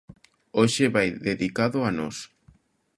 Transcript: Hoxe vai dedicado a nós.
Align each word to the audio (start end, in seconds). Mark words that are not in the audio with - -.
Hoxe 0.57 0.83
vai 0.95 1.07
dedicado 1.27 1.77
a 1.87 1.91
nós. 1.99 2.17